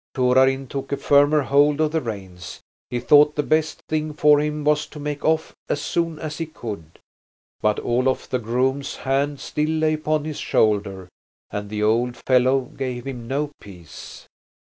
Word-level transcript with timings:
Torarin 0.15 0.65
took 0.67 0.91
a 0.91 0.97
firmer 0.97 1.43
hold 1.43 1.79
of 1.79 1.91
the 1.91 2.01
reins. 2.01 2.59
He 2.89 2.99
thought 2.99 3.35
the 3.35 3.43
best 3.43 3.83
thing 3.87 4.13
for 4.13 4.39
him 4.39 4.63
was 4.63 4.87
to 4.87 4.99
make 4.99 5.23
off 5.23 5.55
as 5.69 5.79
soon 5.79 6.17
as 6.17 6.39
he 6.39 6.47
could. 6.47 6.97
But 7.61 7.79
Olof 7.81 8.27
the 8.27 8.39
groom's 8.39 8.95
hand 8.95 9.39
still 9.39 9.69
lay 9.69 9.93
upon 9.93 10.25
his 10.25 10.39
shoulder, 10.39 11.07
and 11.51 11.69
the 11.69 11.83
old 11.83 12.17
fellow 12.17 12.61
gave 12.61 13.05
him 13.05 13.27
no 13.27 13.51
peace. 13.61 14.27